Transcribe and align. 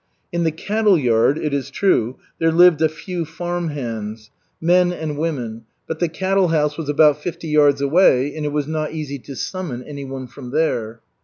In 0.31 0.43
the 0.45 0.51
cattle 0.51 0.97
yard, 0.97 1.37
it 1.37 1.53
is 1.53 1.69
true, 1.69 2.17
there 2.39 2.51
lived 2.51 2.81
a 2.81 2.89
few 2.89 3.23
farm 3.23 3.67
hands, 3.67 4.31
men 4.59 4.91
and 4.91 5.15
women, 5.15 5.65
but 5.87 5.99
the 5.99 6.09
cattle 6.09 6.47
house 6.47 6.75
was 6.75 6.89
about 6.89 7.21
fifty 7.21 7.49
yards 7.49 7.81
away 7.81 8.35
and 8.35 8.43
it 8.43 8.51
was 8.51 8.65
not 8.65 8.93
easy 8.93 9.19
to 9.19 9.35
summon 9.35 9.83
any 9.83 10.03
one 10.03 10.25
from 10.25 10.49
there. 10.49 11.01